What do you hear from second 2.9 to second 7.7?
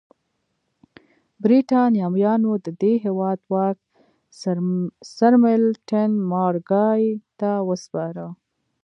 هېواد واک سرمیلټن مارګای ته